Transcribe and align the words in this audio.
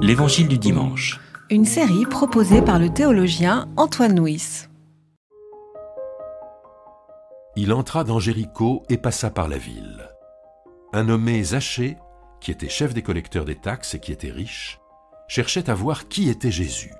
L'Évangile 0.00 0.48
du 0.48 0.58
dimanche. 0.58 1.20
Une 1.50 1.64
série 1.64 2.06
proposée 2.06 2.62
par 2.62 2.78
le 2.78 2.88
théologien 2.88 3.68
Antoine 3.76 4.18
Nuis. 4.18 4.66
Il 7.56 7.72
entra 7.72 8.04
dans 8.04 8.18
Jéricho 8.18 8.84
et 8.88 8.96
passa 8.96 9.30
par 9.30 9.48
la 9.48 9.58
ville. 9.58 10.08
Un 10.92 11.04
nommé 11.04 11.42
Zachée, 11.42 11.98
qui 12.40 12.50
était 12.50 12.68
chef 12.68 12.94
des 12.94 13.02
collecteurs 13.02 13.44
des 13.44 13.56
taxes 13.56 13.94
et 13.94 14.00
qui 14.00 14.12
était 14.12 14.30
riche, 14.30 14.80
cherchait 15.26 15.68
à 15.68 15.74
voir 15.74 16.08
qui 16.08 16.30
était 16.30 16.50
Jésus. 16.50 16.94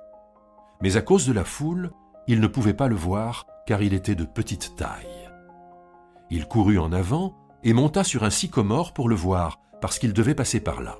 Mais 0.83 0.97
à 0.97 1.01
cause 1.01 1.27
de 1.27 1.33
la 1.33 1.45
foule, 1.45 1.91
il 2.27 2.41
ne 2.41 2.47
pouvait 2.47 2.75
pas 2.75 2.89
le 2.89 2.97
voir 2.97 3.47
car 3.67 3.83
il 3.83 3.95
était 3.95 4.15
de 4.15 4.25
petite 4.25 4.77
taille. 4.77 5.31
Il 6.31 6.47
courut 6.47 6.79
en 6.79 6.93
avant 6.93 7.35
et 7.65 7.73
monta 7.73 8.05
sur 8.05 8.25
un 8.25 8.31
sycomore 8.31 8.93
pour 8.93 9.09
le 9.09 9.17
voir 9.17 9.59
parce 9.81 9.99
qu'il 9.99 10.13
devait 10.13 10.35
passer 10.35 10.61
par 10.61 10.83
là. 10.83 10.99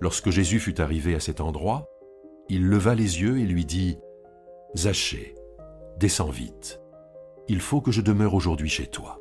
Lorsque 0.00 0.30
Jésus 0.30 0.60
fut 0.60 0.80
arrivé 0.80 1.14
à 1.14 1.20
cet 1.20 1.40
endroit, 1.40 1.88
il 2.48 2.66
leva 2.66 2.94
les 2.94 3.20
yeux 3.20 3.38
et 3.38 3.44
lui 3.44 3.64
dit 3.64 3.98
Zachée, 4.74 5.34
descends 5.98 6.30
vite. 6.30 6.80
Il 7.48 7.60
faut 7.60 7.80
que 7.80 7.90
je 7.90 8.00
demeure 8.00 8.34
aujourd'hui 8.34 8.68
chez 8.68 8.86
toi. 8.86 9.20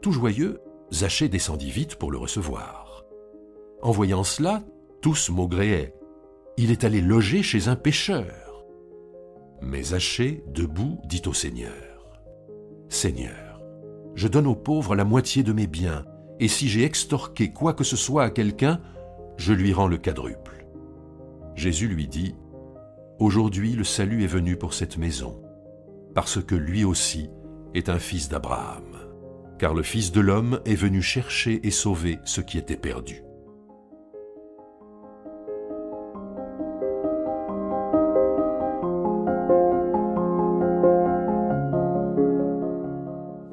Tout 0.00 0.12
joyeux, 0.12 0.60
Zachée 0.92 1.28
descendit 1.28 1.70
vite 1.70 1.96
pour 1.96 2.12
le 2.12 2.18
recevoir. 2.18 3.04
En 3.82 3.90
voyant 3.90 4.22
cela, 4.22 4.62
tous 5.00 5.30
maugréaient. 5.30 5.94
Il 6.56 6.70
est 6.70 6.84
allé 6.84 7.00
loger 7.00 7.42
chez 7.42 7.68
un 7.68 7.76
pêcheur. 7.76 8.64
Mais 9.60 9.82
Zachée, 9.82 10.44
debout, 10.48 11.00
dit 11.04 11.22
au 11.26 11.32
Seigneur 11.32 11.72
Seigneur, 12.88 13.60
je 14.14 14.28
donne 14.28 14.46
aux 14.46 14.54
pauvres 14.54 14.94
la 14.94 15.04
moitié 15.04 15.42
de 15.42 15.52
mes 15.52 15.66
biens, 15.66 16.04
et 16.38 16.48
si 16.48 16.68
j'ai 16.68 16.84
extorqué 16.84 17.52
quoi 17.52 17.74
que 17.74 17.82
ce 17.82 17.96
soit 17.96 18.22
à 18.22 18.30
quelqu'un, 18.30 18.80
je 19.36 19.52
lui 19.52 19.72
rends 19.72 19.88
le 19.88 19.98
quadruple. 19.98 20.66
Jésus 21.54 21.88
lui 21.88 22.08
dit, 22.08 22.34
Aujourd'hui 23.18 23.72
le 23.72 23.84
salut 23.84 24.24
est 24.24 24.28
venu 24.28 24.56
pour 24.56 24.74
cette 24.74 24.98
maison, 24.98 25.40
parce 26.14 26.42
que 26.42 26.54
lui 26.54 26.84
aussi 26.84 27.30
est 27.74 27.88
un 27.88 27.98
fils 27.98 28.28
d'Abraham, 28.28 28.84
car 29.58 29.74
le 29.74 29.82
Fils 29.82 30.12
de 30.12 30.20
l'homme 30.20 30.60
est 30.64 30.74
venu 30.74 31.00
chercher 31.02 31.66
et 31.66 31.70
sauver 31.70 32.18
ce 32.24 32.40
qui 32.40 32.58
était 32.58 32.76
perdu. 32.76 33.22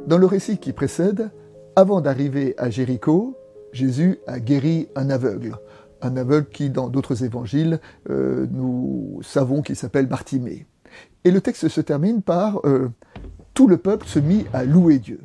Dans 0.08 0.18
le 0.18 0.26
récit 0.26 0.58
qui 0.58 0.74
précède, 0.74 1.32
avant 1.78 2.02
d'arriver 2.02 2.54
à 2.58 2.70
Jéricho, 2.70 3.38
Jésus 3.72 4.20
a 4.28 4.40
guéri 4.40 4.90
un 4.96 5.10
aveugle. 5.10 5.56
Un 6.02 6.18
aveugle 6.18 6.48
qui, 6.50 6.70
dans 6.70 6.90
d'autres 6.90 7.24
évangiles, 7.24 7.80
euh, 8.10 8.48
nous 8.52 9.20
savons 9.24 9.62
qu'il 9.62 9.76
s'appelle 9.76 10.08
Bartimée. 10.08 10.66
Et 11.24 11.32
le 11.32 11.42
texte 11.42 11.68
se 11.68 11.82
termine 11.82 12.22
par 12.22 12.66
euh, 12.66 12.90
Tout 13.54 13.68
le 13.68 13.78
peuple 13.78 14.08
se 14.08 14.20
mit 14.20 14.46
à 14.54 14.64
louer 14.64 15.00
Dieu. 15.00 15.20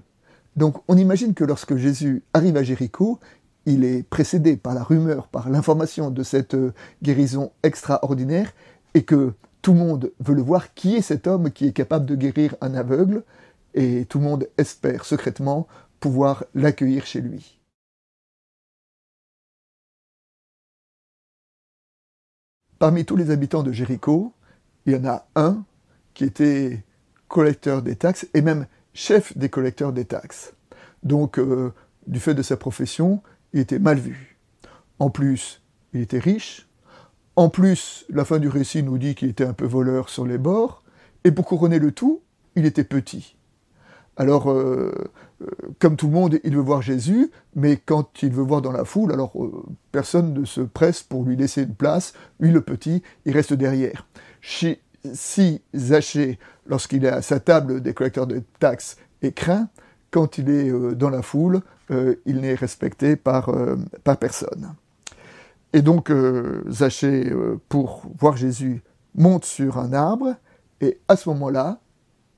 Donc 0.56 0.76
on 0.88 0.96
imagine 0.96 1.34
que 1.34 1.44
lorsque 1.44 1.76
Jésus 1.76 2.22
arrive 2.32 2.56
à 2.56 2.62
Jéricho, 2.62 3.18
il 3.66 3.84
est 3.84 4.02
précédé 4.08 4.56
par 4.56 4.74
la 4.74 4.82
rumeur, 4.82 5.28
par 5.28 5.50
l'information 5.50 6.10
de 6.10 6.22
cette 6.22 6.54
euh, 6.54 6.72
guérison 7.02 7.52
extraordinaire, 7.62 8.52
et 8.94 9.02
que 9.02 9.32
tout 9.60 9.72
le 9.72 9.78
monde 9.80 10.12
veut 10.20 10.34
le 10.34 10.42
voir, 10.42 10.72
qui 10.74 10.96
est 10.96 11.02
cet 11.02 11.26
homme 11.26 11.50
qui 11.50 11.66
est 11.66 11.72
capable 11.72 12.06
de 12.06 12.14
guérir 12.14 12.54
un 12.60 12.74
aveugle, 12.74 13.24
et 13.74 14.06
tout 14.06 14.18
le 14.18 14.24
monde 14.24 14.48
espère 14.56 15.04
secrètement 15.04 15.66
pouvoir 16.00 16.44
l'accueillir 16.54 17.04
chez 17.04 17.20
lui. 17.20 17.58
Parmi 22.78 23.06
tous 23.06 23.16
les 23.16 23.30
habitants 23.30 23.62
de 23.62 23.72
Jéricho, 23.72 24.34
il 24.84 24.92
y 24.92 24.96
en 24.96 25.04
a 25.06 25.26
un 25.34 25.64
qui 26.12 26.24
était 26.24 26.84
collecteur 27.28 27.82
des 27.82 27.96
taxes 27.96 28.28
et 28.34 28.42
même 28.42 28.66
chef 28.92 29.36
des 29.36 29.48
collecteurs 29.48 29.92
des 29.92 30.04
taxes. 30.04 30.54
Donc, 31.02 31.38
euh, 31.38 31.72
du 32.06 32.20
fait 32.20 32.34
de 32.34 32.42
sa 32.42 32.56
profession, 32.56 33.22
il 33.54 33.60
était 33.60 33.78
mal 33.78 33.98
vu. 33.98 34.36
En 34.98 35.08
plus, 35.08 35.62
il 35.94 36.02
était 36.02 36.18
riche. 36.18 36.68
En 37.34 37.48
plus, 37.48 38.04
la 38.10 38.24
fin 38.24 38.38
du 38.38 38.48
récit 38.48 38.82
nous 38.82 38.98
dit 38.98 39.14
qu'il 39.14 39.28
était 39.28 39.44
un 39.44 39.52
peu 39.54 39.66
voleur 39.66 40.10
sur 40.10 40.26
les 40.26 40.38
bords. 40.38 40.82
Et 41.24 41.32
pour 41.32 41.46
couronner 41.46 41.78
le 41.78 41.92
tout, 41.92 42.22
il 42.56 42.66
était 42.66 42.84
petit. 42.84 43.36
Alors, 44.16 44.50
euh, 44.50 44.92
comme 45.78 45.96
tout 45.96 46.06
le 46.06 46.12
monde, 46.12 46.38
il 46.44 46.56
veut 46.56 46.62
voir 46.62 46.82
Jésus, 46.82 47.30
mais 47.54 47.76
quand 47.76 48.22
il 48.22 48.32
veut 48.32 48.42
voir 48.42 48.62
dans 48.62 48.72
la 48.72 48.84
foule, 48.84 49.12
alors 49.12 49.32
euh, 49.36 49.64
personne 49.92 50.32
ne 50.32 50.44
se 50.44 50.62
presse 50.62 51.02
pour 51.02 51.24
lui 51.24 51.36
laisser 51.36 51.62
une 51.62 51.74
place. 51.74 52.14
Lui, 52.40 52.52
le 52.52 52.62
petit, 52.62 53.02
il 53.24 53.32
reste 53.32 53.52
derrière. 53.52 54.06
si 54.42 55.62
Zachée, 55.74 56.38
lorsqu'il 56.66 57.04
est 57.04 57.10
à 57.10 57.22
sa 57.22 57.38
table 57.40 57.82
des 57.82 57.92
collecteurs 57.92 58.26
de 58.26 58.42
taxes, 58.58 58.96
est 59.22 59.32
craint, 59.32 59.68
quand 60.10 60.38
il 60.38 60.48
est 60.48 60.70
euh, 60.70 60.94
dans 60.94 61.10
la 61.10 61.22
foule, 61.22 61.60
il 62.24 62.40
n'est 62.40 62.56
respecté 62.56 63.14
par, 63.14 63.54
par 64.02 64.16
personne. 64.16 64.74
Et 65.72 65.82
donc, 65.82 66.10
Zachée, 66.68 67.32
pour 67.68 68.02
voir 68.18 68.36
Jésus, 68.36 68.82
monte 69.14 69.44
sur 69.44 69.78
un 69.78 69.92
arbre, 69.92 70.34
et 70.80 70.98
à 71.06 71.14
ce 71.14 71.28
moment-là, 71.28 71.78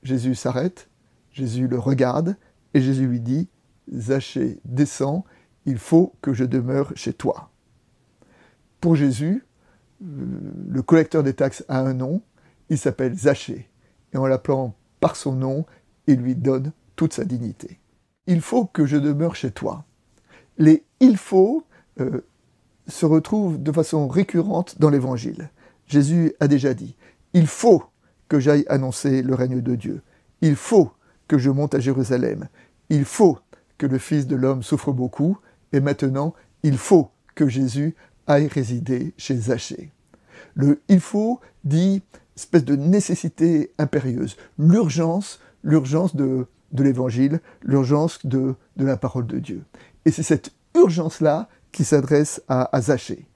Jésus 0.03 0.35
s'arrête, 0.35 0.87
Jésus 1.31 1.67
le 1.67 1.79
regarde, 1.79 2.35
et 2.73 2.81
Jésus 2.81 3.07
lui 3.07 3.19
dit, 3.19 3.49
Zachée, 3.93 4.59
descends, 4.65 5.25
il 5.65 5.77
faut 5.77 6.13
que 6.21 6.33
je 6.33 6.43
demeure 6.43 6.91
chez 6.95 7.13
toi. 7.13 7.51
Pour 8.81 8.95
Jésus, 8.95 9.45
euh, 10.01 10.05
le 10.69 10.81
collecteur 10.81 11.23
des 11.23 11.33
taxes 11.33 11.65
a 11.67 11.79
un 11.79 11.93
nom, 11.93 12.21
il 12.69 12.77
s'appelle 12.77 13.15
Zachée, 13.15 13.69
et 14.13 14.17
en 14.17 14.27
l'appelant 14.27 14.75
par 14.99 15.15
son 15.15 15.33
nom, 15.33 15.65
il 16.07 16.19
lui 16.19 16.35
donne 16.35 16.71
toute 16.95 17.13
sa 17.13 17.25
dignité. 17.25 17.79
Il 18.27 18.41
faut 18.41 18.65
que 18.65 18.85
je 18.85 18.97
demeure 18.97 19.35
chez 19.35 19.51
toi. 19.51 19.85
Les 20.57 20.85
il 20.99 21.17
faut 21.17 21.63
euh, 21.99 22.21
se 22.87 23.05
retrouvent 23.05 23.61
de 23.61 23.71
façon 23.71 24.07
récurrente 24.07 24.79
dans 24.79 24.89
l'Évangile. 24.89 25.49
Jésus 25.85 26.33
a 26.39 26.47
déjà 26.47 26.73
dit, 26.73 26.95
il 27.33 27.47
faut 27.47 27.83
que 28.27 28.39
j'aille 28.39 28.65
annoncer 28.67 29.21
le 29.21 29.33
règne 29.33 29.61
de 29.61 29.75
Dieu. 29.75 30.01
Il 30.41 30.55
faut 30.55 30.91
que 31.29 31.37
je 31.37 31.49
monte 31.49 31.75
à 31.75 31.79
Jérusalem. 31.79 32.49
Il 32.89 33.05
faut 33.05 33.37
que 33.77 33.85
le 33.85 33.97
Fils 33.97 34.27
de 34.27 34.35
l'homme 34.35 34.63
souffre 34.63 34.91
beaucoup, 34.91 35.37
et 35.71 35.79
maintenant, 35.79 36.33
il 36.63 36.77
faut 36.77 37.11
que 37.35 37.47
Jésus 37.47 37.95
aille 38.27 38.47
résider 38.47 39.13
chez 39.15 39.37
Zachée. 39.37 39.91
Le 40.55 40.81
il 40.89 40.99
faut 40.99 41.39
dit 41.63 42.01
espèce 42.35 42.65
de 42.65 42.75
nécessité 42.75 43.71
impérieuse, 43.77 44.35
l'urgence, 44.57 45.39
l'urgence 45.63 46.15
de, 46.15 46.47
de 46.71 46.83
l'évangile, 46.83 47.39
l'urgence 47.63 48.25
de, 48.25 48.55
de 48.75 48.85
la 48.85 48.97
parole 48.97 49.27
de 49.27 49.39
Dieu. 49.39 49.63
Et 50.05 50.11
c'est 50.11 50.23
cette 50.23 50.51
urgence-là 50.75 51.47
qui 51.71 51.83
s'adresse 51.83 52.41
à, 52.47 52.75
à 52.75 52.81
Zachée. 52.81 53.27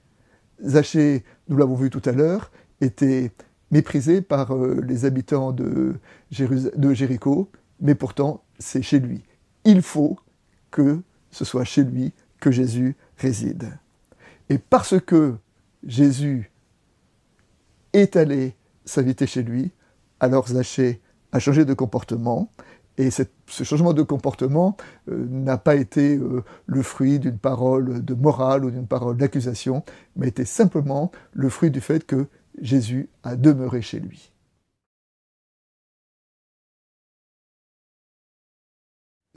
Zachée, 0.64 1.24
nous 1.48 1.56
l'avons 1.56 1.74
vu 1.74 1.90
tout 1.90 2.02
à 2.04 2.12
l'heure, 2.12 2.50
était 2.80 3.30
méprisé 3.70 4.22
par 4.22 4.54
euh, 4.54 4.80
les 4.86 5.04
habitants 5.04 5.52
de, 5.52 5.96
de 6.30 6.94
Jéricho, 6.94 7.50
mais 7.84 7.94
pourtant 7.94 8.42
c'est 8.58 8.82
chez 8.82 8.98
lui. 8.98 9.22
Il 9.64 9.82
faut 9.82 10.18
que 10.72 11.00
ce 11.30 11.44
soit 11.44 11.64
chez 11.64 11.84
lui 11.84 12.12
que 12.40 12.50
Jésus 12.50 12.96
réside. 13.16 13.78
Et 14.48 14.58
parce 14.58 15.00
que 15.00 15.36
Jésus 15.86 16.50
est 17.92 18.16
allé 18.16 18.56
s'inviter 18.84 19.26
chez 19.26 19.42
lui, 19.42 19.70
alors 20.18 20.48
Zachée 20.48 21.00
a 21.32 21.38
changé 21.38 21.64
de 21.64 21.74
comportement, 21.74 22.50
et 22.96 23.10
ce 23.10 23.24
changement 23.64 23.92
de 23.92 24.02
comportement 24.02 24.76
euh, 25.08 25.26
n'a 25.28 25.58
pas 25.58 25.74
été 25.74 26.16
euh, 26.16 26.44
le 26.66 26.82
fruit 26.82 27.18
d'une 27.18 27.38
parole 27.38 28.04
de 28.04 28.14
morale 28.14 28.64
ou 28.64 28.70
d'une 28.70 28.86
parole 28.86 29.16
d'accusation, 29.16 29.84
mais 30.16 30.28
était 30.28 30.44
simplement 30.44 31.10
le 31.32 31.48
fruit 31.48 31.70
du 31.70 31.80
fait 31.80 32.06
que 32.06 32.26
Jésus 32.60 33.08
a 33.24 33.34
demeuré 33.34 33.82
chez 33.82 33.98
lui. 33.98 34.33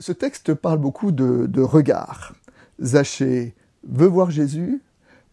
Ce 0.00 0.12
texte 0.12 0.54
parle 0.54 0.78
beaucoup 0.78 1.10
de, 1.10 1.60
regard. 1.60 2.34
Zachée 2.80 3.56
veut 3.82 4.06
voir 4.06 4.30
Jésus. 4.30 4.80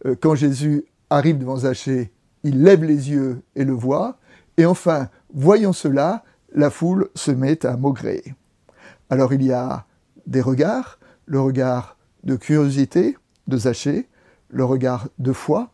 Euh, 0.04 0.16
quand 0.20 0.34
Jésus 0.34 0.84
arrive 1.08 1.38
devant 1.38 1.58
Zachée, 1.58 2.12
il 2.42 2.64
lève 2.64 2.82
les 2.82 3.10
yeux 3.10 3.42
et 3.54 3.64
le 3.64 3.72
voit. 3.72 4.18
Et 4.56 4.66
enfin, 4.66 5.08
voyant 5.32 5.72
cela, 5.72 6.24
la 6.52 6.70
foule 6.70 7.08
se 7.14 7.30
met 7.30 7.64
à 7.64 7.76
maugréer. 7.76 8.34
Alors 9.08 9.32
il 9.32 9.42
y 9.42 9.52
a 9.52 9.86
des 10.26 10.40
regards, 10.40 10.98
le 11.26 11.40
regard 11.40 11.96
de 12.24 12.34
curiosité 12.34 13.16
de 13.46 13.58
Zachée, 13.58 14.08
le 14.48 14.64
regard 14.64 15.08
de 15.20 15.32
foi 15.32 15.70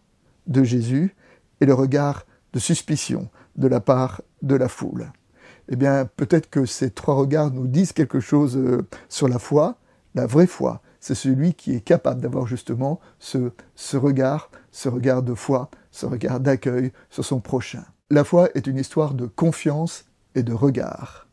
de 0.47 0.65
Jésus 0.65 1.15
et 1.63 1.67
le 1.67 1.73
regard 1.73 2.27
de 2.53 2.59
suspicion 2.59 3.31
de 3.57 3.69
la 3.69 3.81
part 3.81 4.21
de 4.43 4.55
la 4.55 4.69
foule 4.69 5.11
eh 5.69 5.77
bien, 5.77 6.09
peut-être 6.17 6.51
que 6.51 6.67
ces 6.67 6.91
trois 6.91 7.15
regards 7.15 7.51
nous 7.51 7.67
disent 7.67 7.93
quelque 7.93 8.21
chose 8.21 8.57
euh, 8.57 8.87
sur 9.09 9.29
la 9.29 9.39
foi, 9.39 9.77
la 10.15 10.27
vraie 10.27 10.47
foi, 10.47 10.83
c'est 11.01 11.15
celui 11.15 11.55
qui 11.55 11.75
est 11.75 11.81
capable 11.81 12.21
d'avoir 12.21 12.47
justement 12.47 13.01
ce, 13.19 13.51
regard, 13.97 14.51
ce 14.71 14.89
regard 14.89 15.23
de 15.23 15.35
foi, 15.35 15.71
ce 15.91 16.07
regard 16.07 16.41
d'accueil 16.41 16.93
sur 17.11 17.25
son 17.25 17.41
prochain. 17.41 17.85
La 18.11 18.25
foi 18.25 18.51
est 18.55 18.67
une 18.67 18.77
histoire 18.77 19.15
de 19.15 19.27
confiance 19.27 20.05
et 20.35 20.43
de 20.43 20.53
regard, 20.53 21.29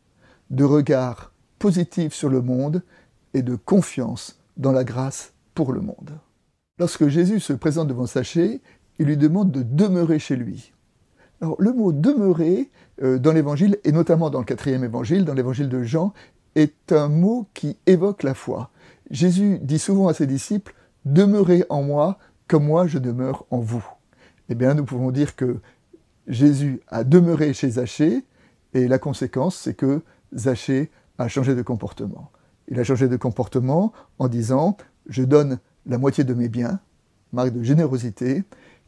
de 0.50 0.64
regard 0.64 1.32
positif 1.58 2.14
sur 2.14 2.30
le 2.30 2.42
monde 2.42 2.82
et 3.34 3.42
de 3.42 3.54
confiance 3.54 4.40
dans 4.56 4.72
la 4.72 4.82
grâce 4.82 5.34
pour 5.54 5.72
le 5.72 5.80
monde. 5.80 6.18
Lorsque 6.78 7.08
Jésus 7.08 7.40
se 7.40 7.52
présente 7.52 7.88
devant 7.88 8.06
Sachet, 8.06 8.60
il 8.98 9.06
lui 9.06 9.16
demande 9.16 9.52
de 9.52 9.62
demeurer 9.62 10.18
chez 10.18 10.36
lui. 10.36 10.72
Alors, 11.40 11.56
le 11.58 11.72
mot 11.72 11.92
demeurer 11.92 12.70
dans 13.00 13.32
l'évangile, 13.32 13.78
et 13.84 13.92
notamment 13.92 14.30
dans 14.30 14.40
le 14.40 14.44
quatrième 14.44 14.84
évangile, 14.84 15.24
dans 15.24 15.34
l'évangile 15.34 15.68
de 15.68 15.82
Jean, 15.82 16.12
est 16.54 16.92
un 16.92 17.08
mot 17.08 17.46
qui 17.54 17.76
évoque 17.86 18.22
la 18.22 18.34
foi. 18.34 18.70
Jésus 19.10 19.58
dit 19.62 19.78
souvent 19.78 20.08
à 20.08 20.14
ses 20.14 20.26
disciples 20.26 20.74
Demeurez 21.04 21.64
en 21.70 21.82
moi 21.82 22.18
comme 22.46 22.64
moi 22.64 22.86
je 22.86 22.98
demeure 22.98 23.46
en 23.50 23.60
vous. 23.60 23.84
Eh 24.48 24.56
bien, 24.56 24.74
nous 24.74 24.84
pouvons 24.84 25.12
dire 25.12 25.36
que 25.36 25.60
Jésus 26.26 26.80
a 26.88 27.04
demeuré 27.04 27.54
chez 27.54 27.70
Zachée, 27.70 28.24
et 28.74 28.88
la 28.88 28.98
conséquence, 28.98 29.56
c'est 29.56 29.74
que 29.74 30.02
Zachée 30.34 30.90
a 31.18 31.28
changé 31.28 31.54
de 31.54 31.62
comportement. 31.62 32.32
Il 32.66 32.78
a 32.80 32.84
changé 32.84 33.06
de 33.06 33.16
comportement 33.16 33.92
en 34.18 34.26
disant 34.26 34.76
Je 35.08 35.22
donne 35.22 35.60
la 35.86 35.96
moitié 35.96 36.24
de 36.24 36.34
mes 36.34 36.48
biens, 36.48 36.80
marque 37.32 37.52
de 37.52 37.62
générosité, 37.62 38.42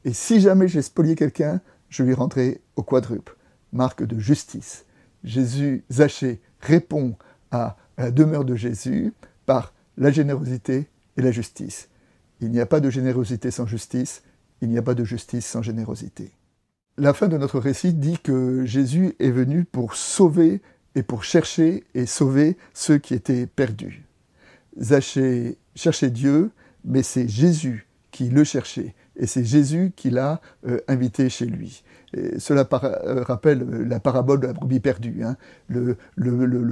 et 0.04 0.12
si 0.12 0.40
jamais 0.40 0.66
j'ai 0.66 0.82
spolié 0.82 1.14
quelqu'un, 1.14 1.60
je 1.88 2.02
lui 2.02 2.14
rendrai 2.14 2.60
au 2.74 2.82
quadruple, 2.82 3.36
marque 3.72 4.04
de 4.04 4.18
justice. 4.18 4.84
Jésus, 5.24 5.84
Zachée, 5.90 6.40
répond 6.60 7.16
à 7.50 7.76
la 7.98 8.10
demeure 8.10 8.44
de 8.44 8.54
Jésus 8.54 9.12
par 9.46 9.72
la 9.96 10.10
générosité 10.10 10.88
et 11.16 11.22
la 11.22 11.30
justice. 11.30 11.88
Il 12.40 12.50
n'y 12.50 12.60
a 12.60 12.66
pas 12.66 12.80
de 12.80 12.90
générosité 12.90 13.50
sans 13.50 13.66
justice, 13.66 14.22
il 14.60 14.68
n'y 14.68 14.78
a 14.78 14.82
pas 14.82 14.94
de 14.94 15.04
justice 15.04 15.46
sans 15.46 15.62
générosité. 15.62 16.32
La 16.98 17.14
fin 17.14 17.28
de 17.28 17.38
notre 17.38 17.58
récit 17.58 17.94
dit 17.94 18.18
que 18.18 18.64
Jésus 18.64 19.14
est 19.18 19.30
venu 19.30 19.64
pour 19.64 19.94
sauver 19.94 20.60
et 20.94 21.02
pour 21.02 21.24
chercher 21.24 21.84
et 21.94 22.06
sauver 22.06 22.56
ceux 22.74 22.98
qui 22.98 23.14
étaient 23.14 23.46
perdus. 23.46 24.04
Zachée 24.78 25.58
cherchait 25.74 26.10
Dieu, 26.10 26.50
mais 26.84 27.02
c'est 27.02 27.28
Jésus 27.28 27.86
qui 28.10 28.28
le 28.28 28.44
cherchait. 28.44 28.94
Et 29.16 29.26
c'est 29.26 29.44
Jésus 29.44 29.92
qui 29.94 30.10
l'a 30.10 30.40
euh, 30.66 30.80
invité 30.88 31.28
chez 31.28 31.46
lui. 31.46 31.84
cela 32.38 32.66
euh, 32.72 33.22
rappelle 33.22 33.62
euh, 33.62 33.84
la 33.84 34.00
parabole 34.00 34.40
de 34.40 34.46
la 34.46 34.52
brebis 34.52 34.80
perdue. 34.80 35.22
Hein. 35.22 35.36
Le, 35.68 35.96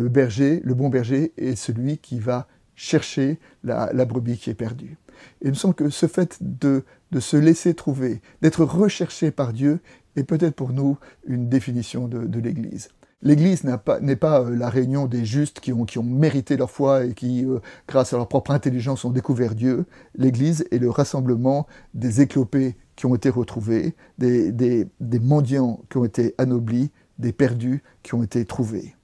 berger, 0.08 0.60
le 0.64 0.75
bon 0.75 0.88
berger, 0.88 1.32
est 1.37 1.56
celui 1.56 1.98
qui 1.98 2.19
va 2.19 2.46
chercher 2.75 3.38
la, 3.62 3.92
brebis 4.04 4.38
qui 4.38 4.50
est 4.50 4.54
perdue. 4.54 4.96
Et 5.42 5.46
il 5.46 5.50
me 5.50 5.54
semble 5.54 5.75
que 5.75 5.90
ce 5.90 6.06
fait 6.06 6.38
de, 6.40 6.82
se 7.19 7.37
laisser 7.37 7.75
trouver, 7.75 8.22
d'être 8.40 8.64
recherché 8.64 9.31
par 9.31 9.52
Dieu, 9.52 9.81
est 10.16 10.25
peut-être 10.25 10.54
pour 10.54 10.72
nous 10.72 10.98
une 11.26 11.48
définition 11.48 12.08
de 12.08 12.40
l'Église. 12.40 12.88
L'Église 13.22 13.64
n'est 13.64 14.17
pas, 14.17 14.40
euh, 14.40 14.56
la 14.56 14.70
réunion 14.70 15.06
des 15.06 15.25
justes 15.25 15.61
qui 15.61 15.72
ont, 15.72 15.87
mérité 16.02 16.56
leur 16.56 16.70
foi 16.70 17.05
et 17.05 17.14
qui, 17.14 17.44
euh, 17.44 17.58
grâce 17.87 18.12
à 18.12 18.17
leur 18.17 18.28
propre 18.28 18.50
intelligence, 18.50 19.05
ont 19.05 19.11
découvert 19.11 19.55
Dieu. 19.55 19.84
L'Église 20.17 20.67
est 20.70 20.78
le 20.78 20.88
rassemblement 20.88 21.67
des 21.93 22.22
éclopés 22.22 22.76
qui 22.96 23.06
ont 23.06 23.14
été 23.14 23.28
retrouvés, 23.28 23.94
des, 24.19 24.52
des 24.52 25.19
mendiants 25.19 25.81
qui 25.90 25.99
ont 25.99 26.05
été 26.05 26.34
anoblis, 26.38 26.90
des 27.19 27.32
perdus 27.32 27.82
qui 28.02 28.14
ont 28.14 28.22
été 28.22 28.44
trouvés. 28.44 28.94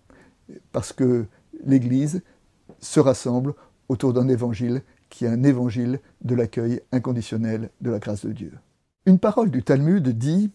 Parce 0.72 0.92
que 0.92 1.26
l'Église 1.64 2.22
se 2.80 3.00
rassemble 3.00 3.54
autour 3.88 4.12
d'un 4.12 4.28
évangile 4.28 4.82
qui 5.10 5.24
est 5.24 5.28
un 5.28 5.44
évangile 5.44 6.00
de 6.22 6.34
l'accueil 6.34 6.80
inconditionnel 6.92 7.70
de 7.80 7.90
la 7.90 7.98
grâce 7.98 8.26
de 8.26 8.32
Dieu. 8.32 8.52
Une 9.06 9.18
parole 9.18 9.50
du 9.50 9.62
Talmud 9.62 10.08
dit 10.08 10.50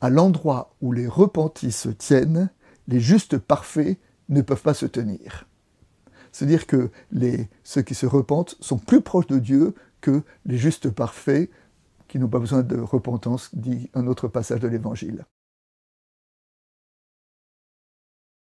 À 0.00 0.10
l'endroit 0.10 0.74
où 0.80 0.92
les 0.92 1.06
repentis 1.06 1.72
se 1.72 1.90
tiennent, 1.90 2.50
les 2.90 3.00
justes 3.00 3.38
parfaits 3.38 3.98
ne 4.28 4.42
peuvent 4.42 4.62
pas 4.62 4.74
se 4.74 4.86
tenir. 4.86 5.46
C'est-à-dire 6.32 6.66
que 6.66 6.90
ceux 7.64 7.82
qui 7.82 7.94
se 7.94 8.06
repentent 8.06 8.56
sont 8.60 8.78
plus 8.78 9.00
proches 9.00 9.26
de 9.26 9.38
Dieu 9.38 9.74
que 10.00 10.22
les 10.44 10.58
justes 10.58 10.90
parfaits 10.90 11.50
qui 12.08 12.18
n'ont 12.18 12.28
pas 12.28 12.40
besoin 12.40 12.62
de 12.62 12.78
repentance, 12.78 13.50
dit 13.54 13.88
un 13.94 14.08
autre 14.08 14.26
passage 14.26 14.58
de 14.60 14.66
l'Évangile. 14.66 15.24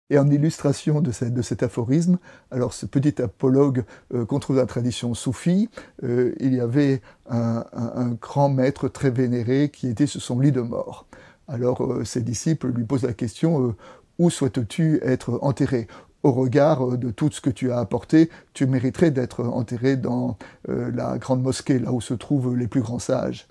Et 0.10 0.18
en 0.18 0.28
illustration 0.32 1.02
de, 1.02 1.12
cet 1.12 1.62
aphorisme, 1.62 2.18
alors 2.50 2.74
ce 2.74 2.88
petit 2.88 3.22
apologue 3.22 3.84
euh, 4.12 4.26
trouve 4.26 4.56
dans 4.56 4.64
la 4.64 4.66
tradition 4.66 5.14
soufie, 5.14 5.70
euh, 6.04 6.34
il 6.40 6.56
y 6.56 6.60
avait 6.60 7.04
un, 7.30 8.18
grand 8.20 8.50
maître 8.50 8.88
très 8.88 9.12
vénéré 9.12 9.70
qui 9.70 9.88
était 9.88 10.08
sur 10.08 10.20
son 10.20 10.40
lit 10.40 10.52
de 10.52 10.62
mort. 10.62 11.06
Alors 11.48 11.84
euh, 11.84 12.04
ses 12.06 12.22
disciples 12.22 12.70
lui 12.70 12.86
posent 12.86 13.04
la 13.04 13.14
question 13.14 13.76
où 14.20 14.30
souhaites-tu 14.30 15.00
être 15.02 15.40
enterré? 15.42 15.88
Au 16.22 16.34
regard 16.34 16.86
euh, 16.86 16.98
de 16.98 17.10
tout 17.10 17.32
ce 17.32 17.40
que 17.42 17.50
tu 17.50 17.72
as 17.72 17.80
apporté, 17.80 18.30
tu 18.54 18.68
mériterais 18.68 19.10
d'être 19.10 19.46
enterré 19.46 19.96
dans 19.96 20.38
euh, 20.68 20.92
la 20.94 21.18
grande 21.18 21.42
mosquée, 21.42 21.80
là 21.80 21.94
où 21.94 22.02
se 22.02 22.14
trouvent 22.14 22.56
les 22.56 22.68
plus 22.68 22.82
grands 22.82 23.00
sages. 23.00 23.48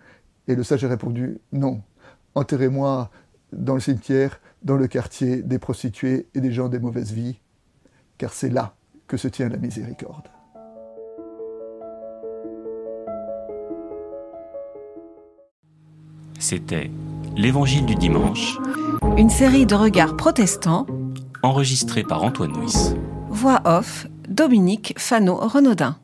Et 0.46 0.54
le 0.54 0.62
sage 0.62 0.84
a 0.84 0.88
répondu, 0.88 1.38
non, 1.52 1.82
enterrez-moi 2.34 3.10
dans 3.52 3.74
le 3.74 3.80
cimetière, 3.80 4.40
dans 4.62 4.76
le 4.76 4.86
quartier 4.86 5.42
des 5.42 5.58
prostituées 5.58 6.28
et 6.34 6.40
des 6.40 6.52
gens 6.52 6.68
des 6.68 6.78
mauvaises 6.78 7.12
vies, 7.12 7.40
car 8.18 8.32
c'est 8.32 8.50
là 8.50 8.74
que 9.06 9.16
se 9.16 9.28
tient 9.28 9.48
la 9.48 9.56
miséricorde. 9.56 10.28
C'était 16.38 16.90
l'Évangile 17.36 17.86
du 17.86 17.94
dimanche 17.94 18.58
une 19.18 19.30
série 19.30 19.66
de 19.66 19.74
regards 19.74 20.16
protestants. 20.16 20.86
Enregistrée 21.42 22.04
par 22.04 22.22
Antoine 22.22 22.52
Nuis. 22.52 22.94
Voix 23.30 23.60
off, 23.64 24.06
Dominique 24.28 24.94
Fano-Renaudin. 24.96 25.96